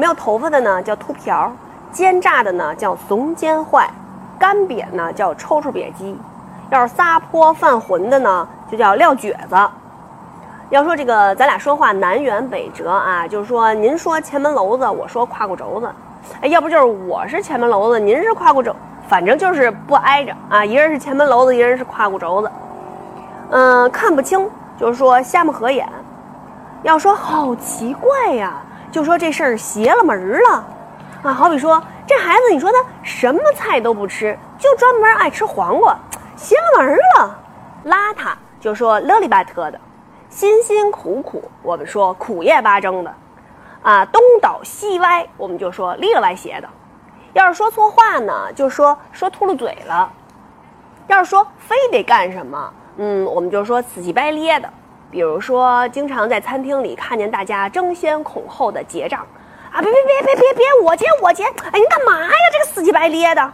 [0.00, 1.52] 没有头发的呢叫秃瓢，
[1.92, 3.86] 奸诈的呢叫怂奸坏，
[4.38, 6.18] 干瘪呢叫抽抽瘪鸡，
[6.70, 9.54] 要是撒泼犯浑的呢就叫撂蹶子。
[10.70, 15.92] 要说这个，咱俩说话南辕北辙啊，就是说您说前门楼子，我说胯骨轴子，
[16.40, 18.74] 哎，要不就是我是前门楼子，您是胯骨轴，
[19.06, 22.50] 反正就是不挨着啊，一人是前门楼子，一人是胯骨轴子。
[23.50, 24.48] 嗯，看不清，
[24.78, 25.86] 就是说瞎目合眼。
[26.84, 28.54] 要说好奇怪呀，
[28.90, 30.64] 就说这事儿邪了门了，
[31.22, 35.96] 啊，好比说这孩子，你说他什么菜都不吃，就专门爱吃黄瓜，
[36.36, 37.38] 邪了门了。
[37.84, 39.78] 邋遢，就说勒里巴特的；
[40.28, 43.10] 辛辛苦苦，我们说苦叶巴争的；
[43.82, 46.68] 啊，东倒西歪，我们就说里了歪斜的。
[47.32, 50.10] 要是说错话呢，就说说秃噜嘴了；
[51.06, 54.68] 要是说非得干什么，嗯，我们就说死乞白咧的。
[55.10, 59.26] 比如说，经常在餐厅里看见大家争先恐后的结账，
[59.72, 62.30] 啊，别别别别别别，我结我结，哎，你干嘛呀？
[62.52, 63.52] 这个死乞白咧的。